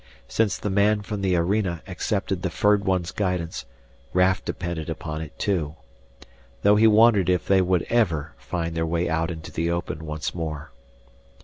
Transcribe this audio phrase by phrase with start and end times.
[0.27, 3.67] Since the man from the arena accepted the furred one's guidance,
[4.13, 5.75] Raf depended upon it too.
[6.63, 10.33] Though he wondered if they would ever find their way out into the open once
[10.33, 10.71] more.